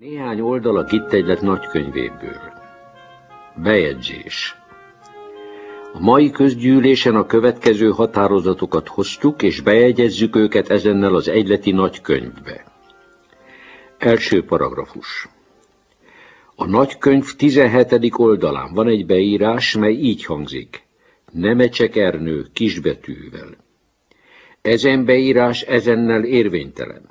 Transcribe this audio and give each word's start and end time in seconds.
Néhány 0.00 0.40
oldal 0.40 0.76
a 0.76 0.84
Gittegylet 0.84 1.40
nagykönyvéből. 1.40 2.52
Bejegyzés. 3.54 4.56
A 5.92 6.00
mai 6.00 6.30
közgyűlésen 6.30 7.14
a 7.16 7.26
következő 7.26 7.90
határozatokat 7.90 8.88
hoztuk, 8.88 9.42
és 9.42 9.60
bejegyezzük 9.60 10.36
őket 10.36 10.70
ezennel 10.70 11.14
az 11.14 11.28
egyleti 11.28 11.70
nagykönyvbe. 11.70 12.64
Első 13.98 14.44
paragrafus. 14.44 15.28
A 16.54 16.66
nagykönyv 16.66 17.34
17. 17.36 18.10
oldalán 18.16 18.74
van 18.74 18.86
egy 18.86 19.06
beírás, 19.06 19.76
mely 19.76 19.94
így 19.94 20.24
hangzik. 20.24 20.82
Nemecsek 21.32 21.96
Ernő 21.96 22.46
kisbetűvel. 22.52 23.56
Ezen 24.62 25.04
beírás 25.04 25.62
ezennel 25.62 26.24
érvénytelen 26.24 27.10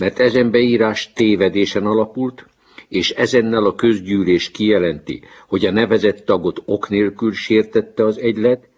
mert 0.00 0.18
ezen 0.18 0.50
beírás 0.50 1.12
tévedésen 1.12 1.86
alapult, 1.86 2.46
és 2.88 3.10
ezennel 3.10 3.64
a 3.64 3.74
közgyűlés 3.74 4.50
kijelenti, 4.50 5.22
hogy 5.48 5.66
a 5.66 5.70
nevezett 5.70 6.24
tagot 6.24 6.62
ok 6.64 6.88
nélkül 6.88 7.32
sértette 7.32 8.04
az 8.04 8.18
egylet, 8.18 8.68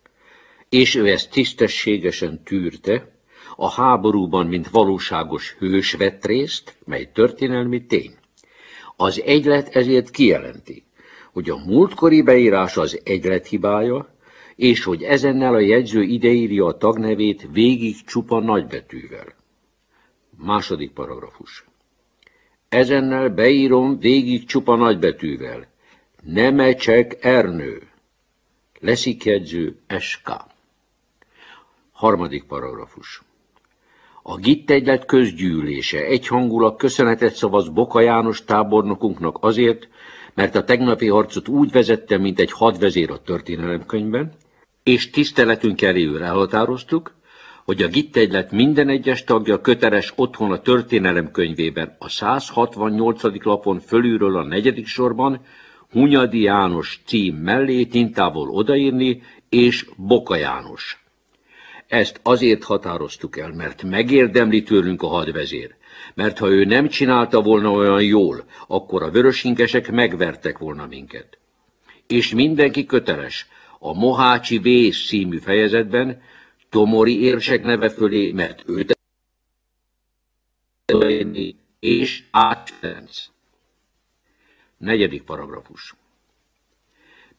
és 0.69 0.95
ő 0.95 1.07
ezt 1.07 1.31
tisztességesen 1.31 2.43
tűrte, 2.45 3.11
a 3.57 3.71
háborúban, 3.71 4.47
mint 4.47 4.71
valóságos 4.71 5.57
hős 5.59 5.93
vett 5.93 6.27
részt, 6.27 6.77
mely 6.85 7.11
történelmi 7.13 7.87
tény. 7.87 8.15
Az 8.97 9.23
egylet 9.25 9.69
ezért 9.77 10.11
kijelenti, 10.11 10.85
hogy 11.33 11.51
a 11.51 11.63
múltkori 11.67 12.23
beírás 12.23 12.77
az 12.77 13.01
egylet 13.05 13.47
hibája, 13.47 14.15
és 14.57 14.85
hogy 14.85 15.03
ezennel 15.03 15.55
a 15.55 15.61
jegyző 15.61 16.03
ideírja 16.03 16.67
a 16.67 16.77
tagnevét 16.77 17.49
végig 17.53 17.97
csupa 18.05 18.41
nagybetűvel. 18.41 19.41
Második 20.37 20.91
paragrafus. 20.91 21.65
Ezennel 22.69 23.29
beírom 23.29 23.99
végig 23.99 24.47
csupa 24.47 24.77
nagybetűvel. 24.77 25.67
Nemecsek 26.23 27.25
Ernő. 27.25 27.89
Leszik 28.81 29.25
jegyző 29.25 29.77
SK. 29.99 30.31
Harmadik 31.93 32.45
paragrafus. 32.45 33.23
A 34.23 34.37
GIT 34.37 34.71
egylet 34.71 35.05
közgyűlése 35.05 36.05
egyhangulag 36.05 36.77
köszönetet 36.77 37.35
szavaz 37.35 37.69
Boka 37.69 38.01
János 38.01 38.45
tábornokunknak 38.45 39.37
azért, 39.41 39.89
mert 40.35 40.55
a 40.55 40.65
tegnapi 40.65 41.09
harcot 41.09 41.49
úgy 41.49 41.71
vezette, 41.71 42.19
mint 42.19 42.41
egy 42.41 42.53
hadvezér 42.53 43.11
a 43.11 43.23
történelemkönyvben, 43.23 44.33
és 44.83 45.11
tiszteletünk 45.11 45.83
elé 45.83 46.21
elhatároztuk, 46.21 47.15
hogy 47.65 47.83
a 47.83 47.89
gittegylet 47.89 48.51
minden 48.51 48.89
egyes 48.89 49.25
tagja 49.25 49.61
köteles 49.61 50.13
otthon 50.17 50.53
a 50.53 50.61
történelem 50.61 51.31
könyvében 51.31 51.97
a 51.99 52.09
168. 52.09 53.23
lapon 53.45 53.81
fölülről 53.81 54.37
a 54.37 54.45
negyedik 54.45 54.87
sorban 54.87 55.41
Hunyadi 55.91 56.41
János 56.41 57.01
cím 57.07 57.35
mellé 57.35 57.85
tintával 57.85 58.49
odaírni, 58.49 59.23
és 59.49 59.87
Boka 59.97 60.37
János. 60.37 61.05
Ezt 61.87 62.21
azért 62.23 62.65
határoztuk 62.65 63.39
el, 63.39 63.53
mert 63.53 63.83
megérdemli 63.83 64.63
tőlünk 64.63 65.03
a 65.03 65.07
hadvezér, 65.07 65.75
mert 66.15 66.39
ha 66.39 66.49
ő 66.49 66.65
nem 66.65 66.89
csinálta 66.89 67.43
volna 67.43 67.71
olyan 67.71 68.03
jól, 68.03 68.45
akkor 68.67 69.03
a 69.03 69.11
vörösinkesek 69.11 69.91
megvertek 69.91 70.59
volna 70.59 70.87
minket. 70.87 71.39
És 72.07 72.35
mindenki 72.35 72.87
köteles, 72.87 73.47
a 73.79 73.95
Mohácsi 73.95 74.59
Vész 74.59 75.07
című 75.07 75.39
fejezetben 75.39 76.23
Tomori 76.73 77.23
érsek 77.23 77.63
neve 77.65 77.89
fölé, 77.91 78.33
mert 78.33 78.63
őt 78.67 78.99
és 81.81 82.23
Ács 82.31 82.73
Negyedik 84.77 85.23
paragrafus. 85.23 85.95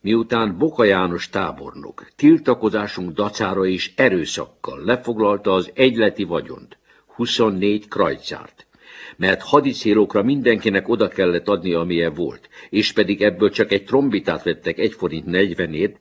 Miután 0.02 0.58
Boka 0.58 0.84
János 0.84 1.30
tábornok 1.30 2.08
tiltakozásunk 2.16 3.14
dacára 3.14 3.66
és 3.66 3.92
erőszakkal 3.95 4.84
lefoglalta 4.84 5.53
az 5.53 5.72
egyleti 5.74 6.24
vagyont, 6.24 6.78
24 7.16 7.88
krajcárt, 7.88 8.66
mert 9.16 9.41
hadicélokra 9.41 10.24
mindenkinek 10.24 10.88
oda 10.88 11.07
kellett 11.07 11.47
adni, 11.47 11.74
amilyen 11.74 12.13
volt, 12.13 12.50
és 12.69 12.91
pedig 12.91 13.22
ebből 13.22 13.50
csak 13.50 13.72
egy 13.72 13.86
trombitát 13.86 14.44
vettek 14.44 14.78
egy 14.78 14.94
forint 14.94 15.25
40-ért, 15.28 16.00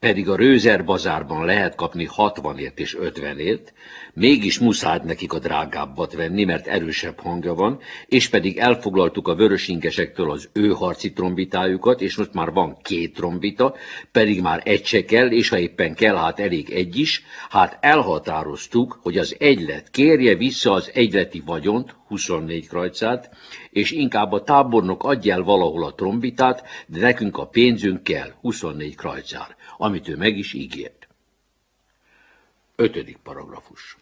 pedig 0.00 0.28
a 0.28 0.36
Rőzer 0.36 0.84
bazárban 0.84 1.44
lehet 1.44 1.74
kapni 1.74 2.08
60ért 2.16 2.78
és 2.78 2.96
50ért, 3.00 3.72
mégis 4.12 4.58
muszáj 4.58 5.00
nekik 5.04 5.32
a 5.32 5.38
drágábbat 5.38 6.12
venni, 6.12 6.44
mert 6.44 6.66
erősebb 6.66 7.20
hangja 7.20 7.54
van, 7.54 7.80
és 8.06 8.28
pedig 8.28 8.58
elfoglaltuk 8.58 9.28
a 9.28 9.34
vörösingesektől 9.34 10.30
az 10.30 10.48
ő 10.52 10.68
harci 10.68 11.12
trombitájukat, 11.12 12.00
és 12.00 12.16
most 12.16 12.32
már 12.32 12.52
van 12.52 12.76
két 12.82 13.14
trombita, 13.14 13.74
pedig 14.12 14.40
már 14.40 14.62
egy 14.64 14.86
se 14.86 15.04
kell, 15.04 15.30
és 15.30 15.48
ha 15.48 15.58
éppen 15.58 15.94
kell, 15.94 16.16
hát 16.16 16.40
elég 16.40 16.70
egy 16.70 16.98
is, 16.98 17.22
hát 17.48 17.78
elhatároztuk, 17.80 18.98
hogy 19.02 19.18
az 19.18 19.36
egylet 19.38 19.90
kérje 19.90 20.34
vissza 20.34 20.72
az 20.72 20.90
egyleti 20.94 21.42
vagyont, 21.46 21.94
24 22.08 22.68
krajcát, 22.68 23.30
és 23.78 23.90
inkább 23.90 24.32
a 24.32 24.42
tábornok 24.42 25.04
adja 25.04 25.34
el 25.34 25.42
valahol 25.42 25.84
a 25.84 25.94
trombitát, 25.94 26.66
de 26.86 27.00
nekünk 27.00 27.38
a 27.38 27.46
pénzünk 27.46 28.02
kell, 28.02 28.32
24 28.40 28.96
krajcár 28.96 29.56
amit 29.78 30.08
ő 30.08 30.16
meg 30.16 30.36
is 30.36 30.52
ígért. 30.52 31.08
Ötödik 32.76 33.16
paragrafus. 33.16 33.96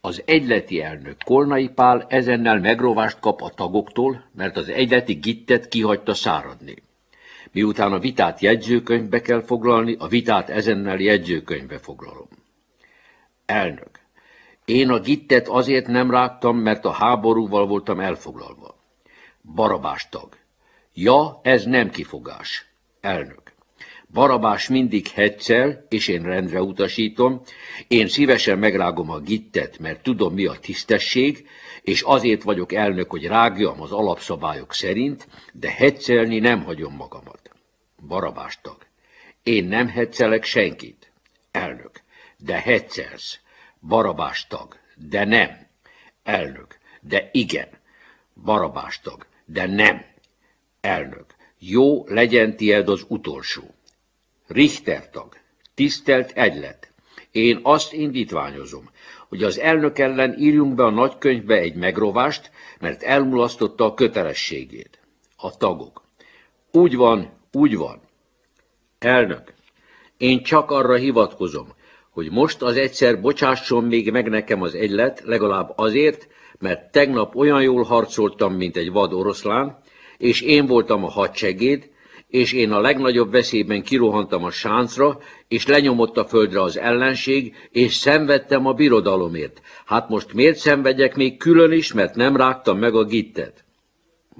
Az 0.00 0.22
egyleti 0.24 0.80
elnök 0.82 1.22
Kolnai 1.24 1.68
Pál 1.68 2.06
ezennel 2.08 2.60
megrovást 2.60 3.18
kap 3.18 3.42
a 3.42 3.50
tagoktól, 3.50 4.24
mert 4.34 4.56
az 4.56 4.68
egyleti 4.68 5.14
gittet 5.14 5.68
kihagyta 5.68 6.14
száradni. 6.14 6.82
Miután 7.52 7.92
a 7.92 7.98
vitát 7.98 8.40
jegyzőkönyvbe 8.40 9.20
kell 9.20 9.42
foglalni, 9.42 9.96
a 9.98 10.06
vitát 10.06 10.50
ezennel 10.50 10.98
jegyzőkönyvbe 10.98 11.78
foglalom. 11.78 12.28
Elnök. 13.46 14.05
Én 14.66 14.90
a 14.90 14.98
gittet 14.98 15.48
azért 15.48 15.86
nem 15.86 16.10
rágtam, 16.10 16.56
mert 16.56 16.84
a 16.84 16.90
háborúval 16.90 17.66
voltam 17.66 18.00
elfoglalva. 18.00 18.74
Barabás 19.54 20.08
tag. 20.08 20.36
Ja, 20.94 21.40
ez 21.42 21.64
nem 21.64 21.90
kifogás. 21.90 22.66
Elnök. 23.00 23.52
Barabás 24.12 24.68
mindig 24.68 25.08
hetszel, 25.08 25.86
és 25.88 26.08
én 26.08 26.22
rendre 26.22 26.62
utasítom. 26.62 27.42
Én 27.88 28.08
szívesen 28.08 28.58
megrágom 28.58 29.10
a 29.10 29.18
gittet, 29.18 29.78
mert 29.78 30.02
tudom, 30.02 30.34
mi 30.34 30.46
a 30.46 30.58
tisztesség, 30.60 31.48
és 31.82 32.02
azért 32.02 32.42
vagyok 32.42 32.72
elnök, 32.72 33.10
hogy 33.10 33.26
rágjam 33.26 33.80
az 33.80 33.92
alapszabályok 33.92 34.72
szerint, 34.72 35.28
de 35.52 35.70
hetszelni 35.70 36.38
nem 36.38 36.64
hagyom 36.64 36.94
magamat. 36.94 37.50
Barabás 38.06 38.58
tag. 38.62 38.76
Én 39.42 39.64
nem 39.64 39.88
hetszelek 39.88 40.44
senkit. 40.44 41.12
Elnök. 41.50 42.00
De 42.38 42.60
hetszelsz. 42.60 43.40
Barabás 43.88 44.46
tag. 44.46 44.76
De 44.96 45.24
nem. 45.24 45.66
Elnök. 46.22 46.78
De 47.00 47.28
igen. 47.32 47.68
Barabás 48.44 49.00
tag. 49.00 49.26
De 49.44 49.66
nem. 49.66 50.04
Elnök. 50.80 51.34
Jó, 51.58 52.06
legyen 52.06 52.56
tied 52.56 52.88
az 52.88 53.04
utolsó. 53.08 53.74
Richter 54.46 55.10
tag, 55.10 55.36
tisztelt 55.74 56.30
egylet, 56.30 56.92
én 57.30 57.60
azt 57.62 57.92
indítványozom, 57.92 58.90
hogy 59.28 59.42
az 59.42 59.58
elnök 59.58 59.98
ellen 59.98 60.34
írjunk 60.38 60.74
be 60.74 60.84
a 60.84 60.90
nagykönyvbe 60.90 61.54
egy 61.54 61.74
megrovást, 61.74 62.50
mert 62.80 63.02
elmulasztotta 63.02 63.84
a 63.84 63.94
kötelességét. 63.94 65.00
A 65.36 65.56
tagok. 65.56 66.02
Úgy 66.72 66.96
van, 66.96 67.30
úgy 67.52 67.76
van. 67.76 68.00
Elnök, 68.98 69.54
én 70.16 70.42
csak 70.42 70.70
arra 70.70 70.94
hivatkozom, 70.94 71.74
hogy 72.16 72.30
most 72.30 72.62
az 72.62 72.76
egyszer 72.76 73.20
bocsásson 73.20 73.84
még 73.84 74.10
meg 74.10 74.28
nekem 74.28 74.62
az 74.62 74.74
egylet, 74.74 75.22
legalább 75.24 75.72
azért, 75.76 76.28
mert 76.58 76.92
tegnap 76.92 77.34
olyan 77.34 77.62
jól 77.62 77.82
harcoltam, 77.82 78.54
mint 78.54 78.76
egy 78.76 78.90
vad 78.92 79.12
oroszlán, 79.12 79.78
és 80.18 80.40
én 80.40 80.66
voltam 80.66 81.04
a 81.04 81.10
hadsegéd, 81.10 81.90
és 82.28 82.52
én 82.52 82.72
a 82.72 82.80
legnagyobb 82.80 83.30
veszélyben 83.30 83.82
kirohantam 83.82 84.44
a 84.44 84.50
sáncra, 84.50 85.18
és 85.48 85.66
lenyomott 85.66 86.16
a 86.16 86.24
földre 86.24 86.62
az 86.62 86.78
ellenség, 86.78 87.54
és 87.70 87.94
szenvedtem 87.94 88.66
a 88.66 88.72
birodalomért. 88.72 89.60
Hát 89.86 90.08
most 90.08 90.32
miért 90.32 90.58
szenvedjek 90.58 91.16
még 91.16 91.36
külön 91.36 91.72
is, 91.72 91.92
mert 91.92 92.14
nem 92.14 92.36
rágtam 92.36 92.78
meg 92.78 92.94
a 92.94 93.04
gittet? 93.04 93.64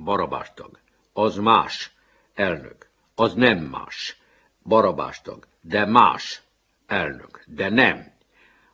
Barabástag. 0.05 0.79
Az 1.13 1.37
más. 1.37 1.93
Elnök. 2.35 2.89
Az 3.15 3.35
nem 3.35 3.59
más. 3.59 4.17
Barabástag. 4.63 5.47
De 5.61 5.87
más. 5.87 6.46
Elnök. 6.87 7.45
De 7.47 7.69
nem. 7.69 8.13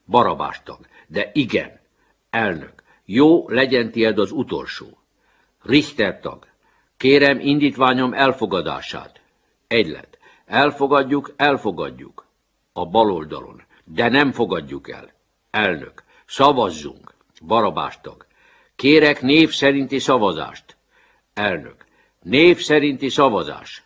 Barabástag. 0.06 0.86
De 1.06 1.30
igen. 1.32 1.80
Elnök. 2.30 2.82
Jó, 3.04 3.48
legyen 3.48 3.90
tied 3.90 4.18
az 4.18 4.32
utolsó. 4.32 4.98
Richter 5.62 6.20
tag. 6.20 6.46
Kérem 6.96 7.40
indítványom 7.40 8.12
elfogadását. 8.12 9.20
Egylet. 9.66 10.18
Elfogadjuk, 10.46 11.32
elfogadjuk. 11.36 12.26
A 12.72 12.86
bal 12.86 13.12
oldalon. 13.12 13.62
De 13.84 14.08
nem 14.08 14.32
fogadjuk 14.32 14.90
el. 14.90 15.12
Elnök. 15.50 16.02
Szavazzunk. 16.26 17.14
Barabástag. 17.46 18.26
Kérek 18.76 19.22
név 19.22 19.50
szerinti 19.50 19.98
szavazást. 19.98 20.76
Elnök. 21.34 21.84
Név 22.22 22.60
szerinti 22.60 23.08
szavazás. 23.08 23.82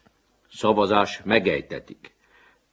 Szavazás 0.51 1.21
megejtetik. 1.25 2.15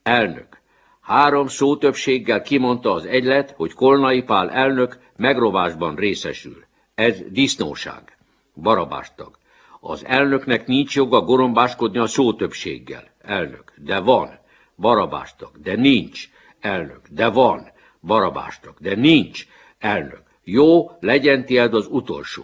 Elnök. 0.03 0.61
Három 1.03 1.47
szótöbbséggel 1.47 2.41
kimondta 2.41 2.93
az 2.93 3.05
egylet, 3.05 3.51
hogy 3.51 3.73
Kolnai 3.73 4.21
Pál 4.21 4.49
elnök 4.49 4.99
megrovásban 5.15 5.95
részesül. 5.95 6.63
Ez 6.95 7.21
disznóság. 7.29 8.17
Barabástag. 8.55 9.37
Az 9.79 10.05
elnöknek 10.05 10.67
nincs 10.67 10.95
joga 10.95 11.21
gorombáskodni 11.21 11.97
a 11.97 12.07
szótöbbséggel. 12.07 13.03
Elnök. 13.21 13.73
De 13.77 13.99
van. 13.99 14.39
Barabástag. 14.77 15.51
De 15.61 15.75
nincs. 15.75 16.29
Elnök. 16.59 17.01
De 17.09 17.29
van. 17.29 17.67
Barabástag. 18.01 18.75
De 18.79 18.95
nincs. 18.95 19.47
Elnök. 19.79 20.23
Jó, 20.43 20.91
legyen 20.99 21.45
tiéd 21.45 21.73
az 21.73 21.87
utolsó. 21.89 22.43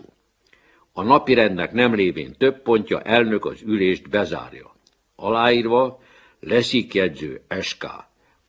A 0.94 1.04
napirendnek 1.04 1.72
nem 1.72 1.96
lévén 1.96 2.36
több 2.38 2.62
pontja 2.62 3.02
elnök 3.02 3.46
az 3.46 3.62
ülést 3.66 4.10
bezárja. 4.10 4.76
Aláírva 5.16 6.00
Leszik 6.40 6.94
jegyző 6.94 7.42
SK. 7.62 7.86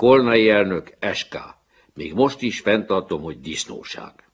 Kolnai 0.00 0.48
elnök 0.50 0.96
SK. 1.12 1.36
Még 1.94 2.14
most 2.14 2.42
is 2.42 2.60
fenntartom, 2.60 3.22
hogy 3.22 3.40
disznóság. 3.40 4.29